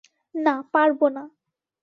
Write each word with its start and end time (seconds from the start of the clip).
না, 0.35 0.53
পারবে 0.73 1.07
না। 1.15 1.23